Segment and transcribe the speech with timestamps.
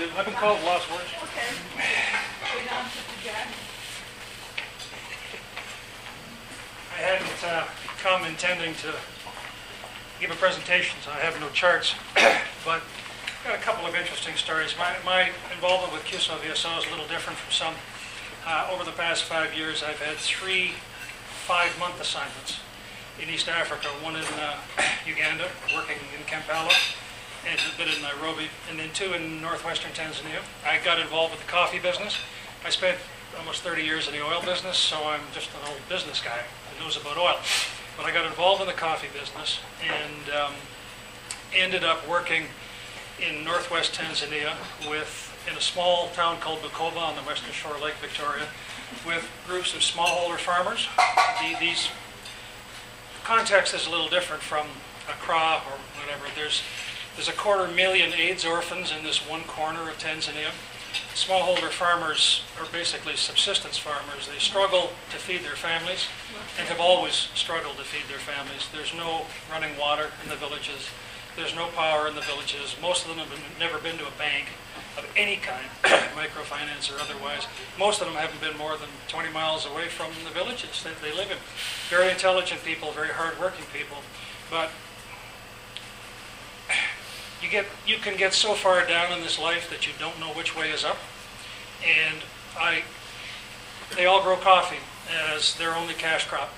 [0.00, 1.10] I've been called lost words.
[1.24, 1.50] Okay.
[1.74, 3.48] Go down to the jack.
[6.94, 7.66] I hadn't uh,
[7.98, 8.94] come intending to
[10.20, 11.96] give a presentation, so I have no charts,
[12.64, 12.80] but
[13.42, 14.76] I've got a couple of interesting stories.
[14.78, 17.74] My, my involvement with CUSO VSO is a little different from some.
[18.46, 20.74] Uh, over the past five years, I've had three
[21.46, 22.60] five-month assignments
[23.20, 24.58] in East Africa, one in uh,
[25.06, 26.70] Uganda, working in Kampala,
[27.46, 30.40] and a bit in Nairobi, and then two in northwestern Tanzania.
[30.66, 32.16] I got involved with the coffee business.
[32.64, 32.98] I spent
[33.38, 36.40] almost 30 years in the oil business, so I'm just an old business guy
[36.76, 37.36] who knows about oil.
[37.96, 40.52] But I got involved in the coffee business and um,
[41.54, 42.44] ended up working
[43.20, 44.54] in northwest Tanzania
[44.88, 48.46] with, in a small town called Bukoba on the western shore of Lake Victoria,
[49.06, 50.86] with groups of smallholder farmers.
[50.96, 51.88] The- These
[53.24, 54.66] context is a little different from
[55.08, 56.24] Accra or whatever.
[56.34, 56.62] There's,
[57.18, 60.54] there's a quarter million AIDS orphans in this one corner of Tanzania.
[61.16, 64.28] Smallholder farmers are basically subsistence farmers.
[64.28, 66.06] They struggle to feed their families
[66.60, 68.68] and have always struggled to feed their families.
[68.72, 70.86] There's no running water in the villages.
[71.34, 72.76] There's no power in the villages.
[72.80, 74.46] Most of them have been, never been to a bank
[74.96, 75.66] of any kind,
[76.14, 77.48] microfinance or otherwise.
[77.80, 81.10] Most of them haven't been more than 20 miles away from the villages that they
[81.10, 81.38] live in.
[81.90, 83.98] Very intelligent people, very hardworking people,
[84.48, 84.70] but
[87.42, 90.28] you get you can get so far down in this life that you don't know
[90.28, 90.98] which way is up.
[91.86, 92.18] And
[92.58, 92.82] I,
[93.96, 94.78] they all grow coffee
[95.34, 96.50] as their only cash crop.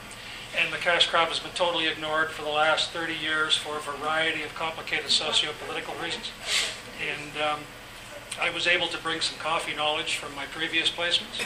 [0.59, 3.81] And the cash crop has been totally ignored for the last 30 years for a
[3.81, 6.33] variety of complicated socio-political reasons.
[6.99, 7.61] And um,
[8.41, 11.45] I was able to bring some coffee knowledge from my previous placements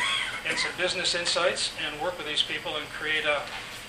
[0.49, 3.43] and some business insights and work with these people and create a,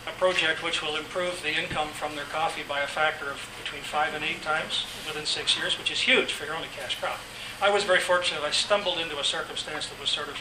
[0.08, 3.82] a project which will improve the income from their coffee by a factor of between
[3.82, 7.20] five and eight times within six years, which is huge for your only cash crop.
[7.62, 8.44] I was very fortunate.
[8.44, 10.38] I stumbled into a circumstance that was sort of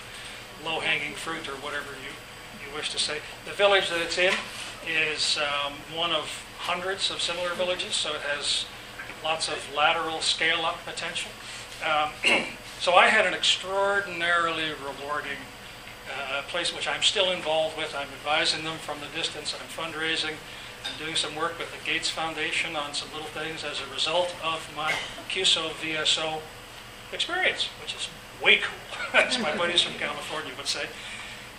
[0.65, 3.19] low-hanging fruit or whatever you, you wish to say.
[3.45, 4.35] The village that it's in
[4.87, 8.67] is um, one of hundreds of similar villages, so it has
[9.23, 11.31] lots of lateral scale-up potential.
[11.85, 12.11] Um,
[12.81, 15.39] so I had an extraordinarily rewarding
[16.11, 17.95] uh, place which I'm still involved with.
[17.95, 19.55] I'm advising them from the distance.
[19.55, 20.35] I'm fundraising.
[20.85, 24.35] I'm doing some work with the Gates Foundation on some little things as a result
[24.45, 24.93] of my
[25.31, 26.41] CUSO VSO
[27.13, 28.09] experience, which is
[28.43, 30.87] way cool, as my buddies from California would say.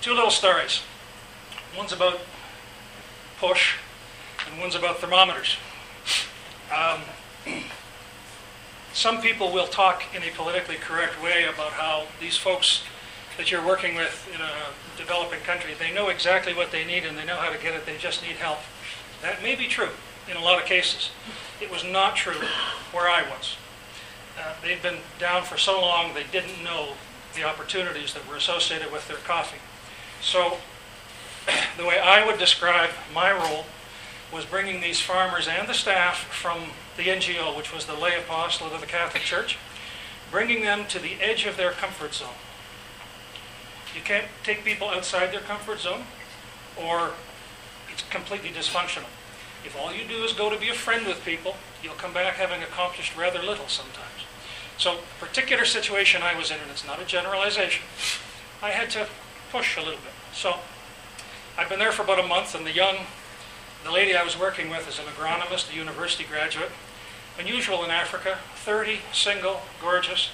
[0.02, 0.82] Two little stories.
[1.76, 2.20] One's about
[3.40, 3.76] push,
[4.50, 5.58] and one's about thermometers.
[6.76, 7.02] Um,
[8.94, 12.84] some people will talk in a politically correct way about how these folks
[13.38, 14.52] that you're working with in a
[14.98, 17.86] developing country, they know exactly what they need and they know how to get it,
[17.86, 18.60] they just need help.
[19.22, 19.90] That may be true
[20.30, 21.12] in a lot of cases.
[21.62, 22.40] It was not true
[22.92, 23.58] where I was.
[24.40, 26.90] Uh, they'd been down for so long they didn't know
[27.36, 29.60] the opportunities that were associated with their coffee.
[30.22, 30.58] So
[31.78, 33.66] the way I would describe my role
[34.34, 38.74] was bringing these farmers and the staff from the NGO, which was the lay apostolate
[38.74, 39.58] of the Catholic Church,
[40.32, 42.30] bringing them to the edge of their comfort zone.
[43.96, 46.04] You can't take people outside their comfort zone,
[46.76, 47.12] or
[47.92, 49.08] it's completely dysfunctional.
[49.66, 52.36] If all you do is go to be a friend with people, you'll come back
[52.36, 54.28] having accomplished rather little sometimes.
[54.78, 57.86] So, the particular situation I was in, and it's not a generalization,
[58.62, 59.08] I had to
[59.52, 60.12] push a little bit.
[60.34, 60.58] So,
[61.58, 62.98] I've been there for about a month, and the young,
[63.86, 66.72] the lady I was working with is an agronomist, a university graduate,
[67.40, 70.32] unusual in Africa, 30, single, gorgeous,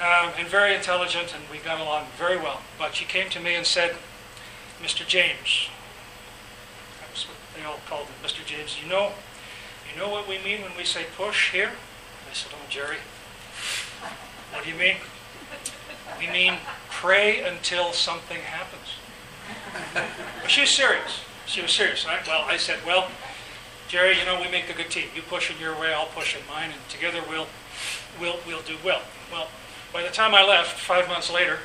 [0.00, 2.62] um, and very intelligent, and we got along very well.
[2.78, 3.96] But she came to me and said,
[4.82, 5.06] Mr.
[5.06, 5.68] James,
[7.00, 8.44] that's what they all called him, Mr.
[8.44, 9.12] James, you know,
[9.92, 11.72] you know what we mean when we say push here?
[12.30, 12.96] I said, oh, Jerry,
[14.52, 14.96] what do you mean?
[16.18, 16.54] We mean
[16.90, 18.94] pray until something happens.
[19.94, 21.20] But she was serious.
[21.46, 22.06] She was serious.
[22.06, 23.08] I, well, I said, well,
[23.88, 25.08] Jerry, you know, we make a good team.
[25.14, 27.48] You push in your way, I'll push in mine, and together we'll,
[28.20, 29.02] we'll, we'll do well.
[29.32, 29.48] Well,
[29.92, 31.58] by the time I left, five months later,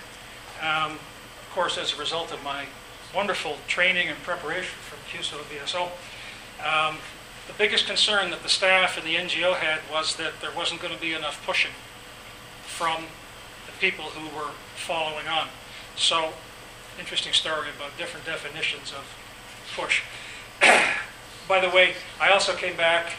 [0.62, 2.66] um, of course, as a result of my
[3.14, 5.90] wonderful training and preparation from CUSO VSO,
[6.66, 6.98] um,
[7.48, 10.94] the biggest concern that the staff and the NGO had was that there wasn't going
[10.94, 11.72] to be enough pushing
[12.64, 13.04] from
[13.68, 15.48] the people who were following on.
[15.96, 16.34] So,
[17.00, 19.06] interesting story about different definitions of
[19.76, 20.02] push.
[21.48, 23.14] By the way, I also came back,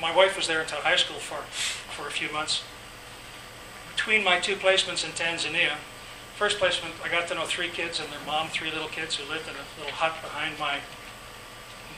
[0.00, 1.40] my wife was there until high school for,
[1.94, 2.64] for a few months.
[4.00, 5.76] Between my two placements in Tanzania,
[6.34, 9.30] first placement, I got to know three kids and their mom, three little kids who
[9.30, 10.78] lived in a little hut behind my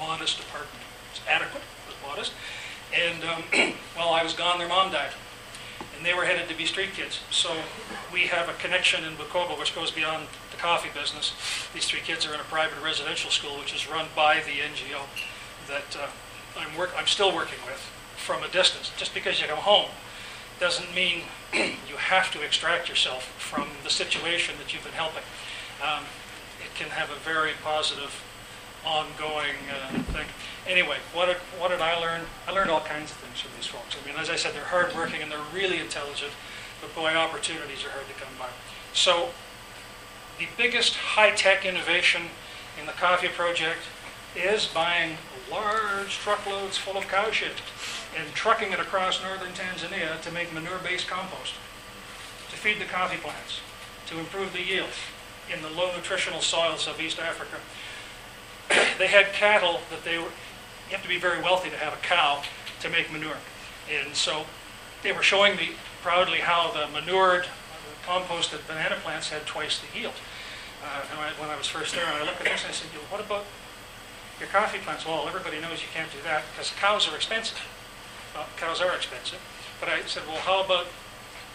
[0.00, 0.82] modest apartment.
[1.12, 2.32] It's adequate, but modest.
[2.92, 3.42] And um,
[3.94, 5.12] while I was gone, their mom died.
[5.96, 7.20] and they were headed to be street kids.
[7.30, 7.54] So
[8.12, 11.34] we have a connection in Bukoba which goes beyond the coffee business.
[11.72, 15.06] These three kids are in a private residential school which is run by the NGO
[15.68, 16.08] that uh,
[16.58, 17.78] I'm work, I'm still working with
[18.16, 18.90] from a distance.
[18.96, 19.88] Just because you come home
[20.60, 21.22] doesn't mean
[21.52, 25.22] you have to extract yourself from the situation that you've been helping.
[25.82, 26.04] Um,
[26.64, 28.22] It can have a very positive,
[28.84, 30.26] ongoing uh, thing.
[30.66, 32.22] Anyway, what did, what did I learn?
[32.46, 33.96] I learned all kinds of things from these folks.
[34.00, 36.32] I mean, as I said, they're hardworking and they're really intelligent,
[36.80, 38.48] but boy, opportunities are hard to come by.
[38.92, 39.30] So
[40.38, 42.22] the biggest high-tech innovation
[42.80, 43.80] in the coffee project
[44.34, 45.16] is buying
[45.50, 47.60] large truckloads full of cow shit
[48.16, 51.54] and trucking it across northern Tanzania to make manure-based compost,
[52.50, 53.60] to feed the coffee plants,
[54.06, 54.90] to improve the yield
[55.52, 57.56] in the low nutritional soils of East Africa.
[58.98, 60.24] They had cattle that they were,
[60.88, 62.42] you have to be very wealthy to have a cow
[62.80, 63.36] to make manure.
[63.90, 64.44] And so
[65.02, 65.70] they were showing me
[66.02, 70.14] proudly how the manured, uh, composted banana plants had twice the yield.
[70.84, 72.74] Uh, and I- when I was first there, and I looked at this, and I
[72.74, 73.44] said, what about
[74.38, 75.06] your coffee plants?
[75.06, 77.60] Well, everybody knows you can't do that because cows are expensive.
[78.34, 79.40] Well, cows are expensive.
[79.80, 80.86] But I said, well, how about,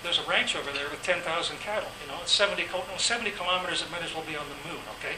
[0.03, 1.24] there's a ranch over there with 10,000
[1.59, 4.69] cattle, you know, it's 70, no, 70 kilometers, it might as well be on the
[4.69, 5.15] moon, okay?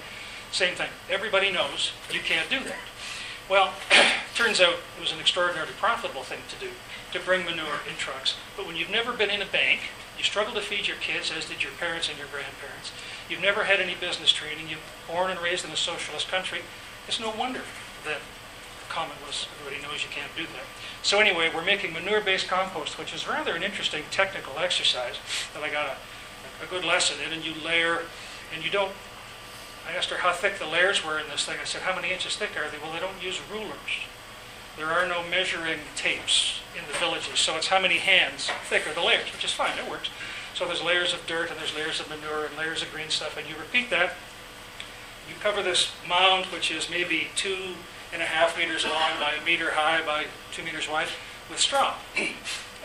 [0.51, 0.89] Same thing.
[1.09, 2.81] Everybody knows you can't do that.
[3.49, 3.73] Well,
[4.35, 6.71] turns out it was an extraordinarily profitable thing to do,
[7.13, 8.35] to bring manure in trucks.
[8.55, 9.81] But when you've never been in a bank,
[10.17, 12.91] you struggle to feed your kids, as did your parents and your grandparents.
[13.29, 14.69] You've never had any business training.
[14.69, 16.59] You're born and raised in a socialist country.
[17.07, 17.61] It's no wonder
[18.05, 18.19] that
[18.89, 20.65] comment was, everybody knows you can't do that.
[21.01, 25.15] So anyway, we're making manure-based compost, which is rather an interesting technical exercise
[25.53, 27.31] that I got a, a good lesson in.
[27.31, 28.01] And you layer,
[28.53, 28.91] and you don't
[29.89, 31.57] I asked her how thick the layers were in this thing.
[31.59, 32.77] I said, how many inches thick are they?
[32.77, 34.05] Well, they don't use rulers.
[34.77, 38.93] There are no measuring tapes in the villages, so it's how many hands thick are
[38.93, 40.09] the layers, which is fine, it works.
[40.53, 43.35] So there's layers of dirt and there's layers of manure and layers of green stuff,
[43.35, 44.13] and you repeat that.
[45.27, 47.73] You cover this mound, which is maybe two
[48.13, 51.07] and a half meters long by a meter high by two meters wide,
[51.49, 51.95] with straw.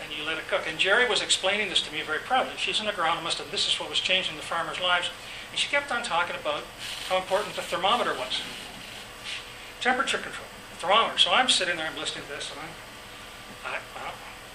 [0.05, 0.65] and you let it cook.
[0.69, 2.53] And Jerry was explaining this to me very proudly.
[2.57, 5.11] She's an agronomist, and this is what was changing the farmers' lives.
[5.51, 6.63] And she kept on talking about
[7.09, 8.43] how important the thermometer was.
[9.81, 10.47] Temperature control,
[10.79, 11.19] thermometer.
[11.19, 14.13] So I'm sitting there, I'm listening to this, and I'm, I, well,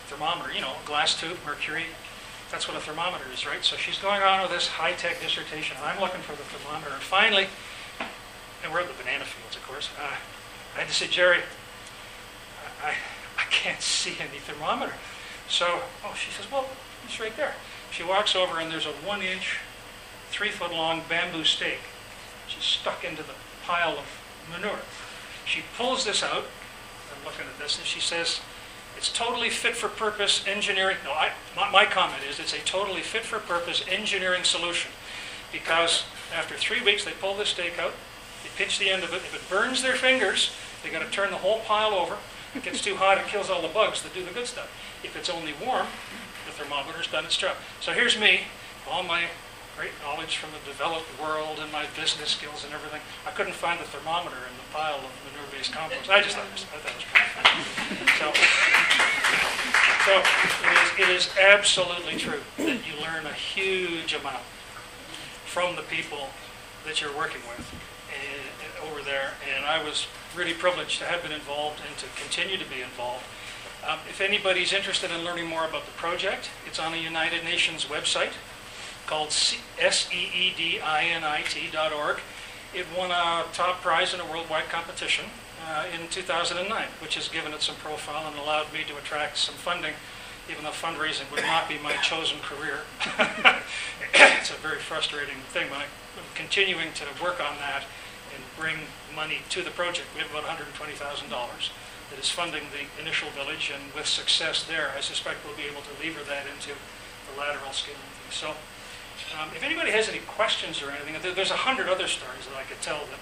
[0.07, 1.85] thermometer, you know, glass tube, mercury.
[2.51, 3.63] That's what a thermometer is, right?
[3.63, 6.93] So she's going on with this high-tech dissertation, and I'm looking for the thermometer.
[6.93, 7.47] And finally,
[8.63, 10.15] and we're at the banana fields, of course, uh,
[10.75, 11.39] I had to say, Jerry,
[12.83, 12.93] I,
[13.37, 14.93] I, can't see any thermometer.
[15.49, 16.65] So, oh, she says, well,
[17.05, 17.55] it's right there.
[17.91, 19.57] She walks over, and there's a one-inch
[20.29, 21.79] three foot long bamboo stake.
[22.47, 23.33] She's stuck into the
[23.65, 24.05] pile of
[24.51, 24.79] manure.
[25.45, 26.45] She pulls this out.
[27.11, 28.41] I'm looking at this, and she says,
[28.95, 30.97] it's totally fit for purpose engineering.
[31.03, 31.31] No, I,
[31.71, 34.91] my comment is it's a totally fit for purpose engineering solution.
[35.51, 36.03] Because
[36.35, 37.93] after three weeks, they pull this stake out,
[38.43, 39.17] they pinch the end of it.
[39.17, 40.51] If it burns their fingers,
[40.83, 42.17] they got to turn the whole pile over.
[42.55, 44.69] It gets too hot, it kills all the bugs that do the good stuff.
[45.03, 45.87] If it's only warm,
[46.45, 47.55] the thermometer's done its job.
[47.79, 48.41] So here's me,
[48.89, 49.25] all my
[49.77, 52.99] great knowledge from the developed world and my business skills and everything.
[53.25, 56.09] I couldn't find the thermometer in the pile of manure-based compost.
[56.09, 57.63] I just thought it was, I thought it was pretty funny.
[58.19, 58.27] So,
[60.03, 64.43] so it, is, it is absolutely true that you learn a huge amount
[65.45, 66.29] from the people
[66.85, 67.63] that you're working with
[68.13, 69.31] and over there.
[69.55, 73.23] And I was really privileged to have been involved and to continue to be involved.
[73.87, 77.85] Um, if anybody's interested in learning more about the project, it's on the United Nations
[77.85, 78.33] website
[79.07, 79.29] called
[79.79, 80.19] S-E-E-D-I-N-I-T.org.
[82.75, 85.25] It won a top prize in a worldwide competition
[85.67, 89.55] uh, in 2009, which has given it some profile and allowed me to attract some
[89.55, 89.93] funding,
[90.49, 92.79] even though fundraising would not be my chosen career.
[94.13, 95.87] it's a very frustrating thing, but I'm
[96.35, 97.83] continuing to work on that
[98.33, 98.77] and bring
[99.15, 100.07] money to the project.
[100.15, 101.29] We have about $120,000
[102.09, 105.81] that is funding the initial village, and with success there, I suspect we'll be able
[105.81, 107.99] to lever that into the lateral scaling.
[108.31, 108.49] So
[109.39, 112.57] um, if anybody has any questions or anything, there- there's a hundred other stories that
[112.57, 113.21] I could tell that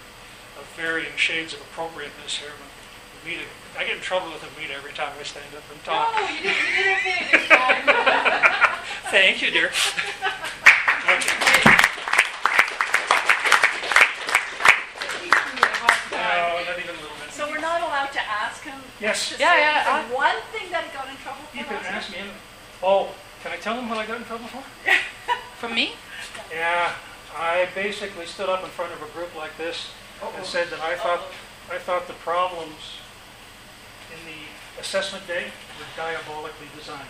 [0.60, 2.50] of varying shades of appropriateness here.
[2.58, 3.44] But Amita,
[3.78, 6.16] I get in trouble with Amita every time I stand up and No, talk.
[6.16, 7.84] did, you did okay this time.
[7.86, 7.92] Thank you, dear.
[7.92, 7.92] Okay.
[7.92, 8.72] Teach me a hard time.
[9.04, 9.72] No, not even a you, dear.
[16.20, 16.64] Oh,
[17.32, 18.80] so we're not allowed to ask him?
[19.00, 19.30] Yes.
[19.36, 20.16] to Yeah, say yeah, the uh.
[20.18, 22.18] one thing that he got in trouble for You can last ask me.
[22.20, 22.38] anything.
[22.82, 23.10] Oh,
[23.44, 24.64] can I tell him what I got in trouble for?
[25.58, 25.94] From me?
[26.52, 26.94] Yeah,
[27.38, 29.92] I basically stood up in front of a group like this
[30.36, 31.22] and said that I thought,
[31.72, 32.98] I thought the problems
[34.12, 35.46] in the assessment day
[35.78, 37.10] were diabolically designed.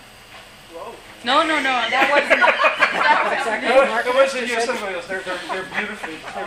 [1.26, 3.64] No, no, no, that wasn't, that wasn't.
[3.66, 5.08] It wasn't you, somebody else.
[5.08, 6.46] They're, they're, they're beautifully, they're